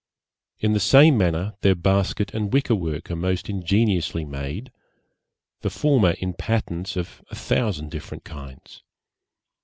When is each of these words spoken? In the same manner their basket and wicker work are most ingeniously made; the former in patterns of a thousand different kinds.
In 0.57 0.73
the 0.73 0.79
same 0.79 1.15
manner 1.15 1.53
their 1.61 1.75
basket 1.75 2.33
and 2.33 2.51
wicker 2.51 2.73
work 2.73 3.11
are 3.11 3.15
most 3.15 3.49
ingeniously 3.51 4.25
made; 4.25 4.71
the 5.59 5.69
former 5.69 6.15
in 6.17 6.33
patterns 6.33 6.97
of 6.97 7.21
a 7.29 7.35
thousand 7.35 7.91
different 7.91 8.23
kinds. 8.23 8.81